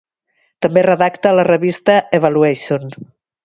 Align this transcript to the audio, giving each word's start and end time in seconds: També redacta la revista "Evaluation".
També 0.65 0.83
redacta 0.87 1.35
la 1.41 1.45
revista 1.49 2.01
"Evaluation". 2.21 2.93